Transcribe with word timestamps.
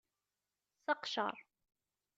Seqcer. 0.85 1.37